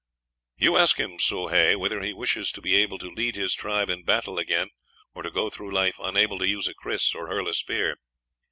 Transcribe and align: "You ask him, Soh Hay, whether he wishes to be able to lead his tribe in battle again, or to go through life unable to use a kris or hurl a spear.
"You 0.57 0.77
ask 0.77 0.99
him, 0.99 1.19
Soh 1.19 1.49
Hay, 1.49 1.75
whether 1.75 2.01
he 2.01 2.11
wishes 2.11 2.51
to 2.53 2.61
be 2.63 2.75
able 2.75 2.97
to 2.97 3.09
lead 3.13 3.35
his 3.35 3.53
tribe 3.53 3.87
in 3.87 4.03
battle 4.03 4.39
again, 4.39 4.69
or 5.13 5.21
to 5.21 5.29
go 5.29 5.47
through 5.47 5.69
life 5.69 5.99
unable 5.99 6.39
to 6.39 6.47
use 6.47 6.67
a 6.67 6.73
kris 6.73 7.13
or 7.13 7.27
hurl 7.27 7.47
a 7.47 7.53
spear. 7.53 7.97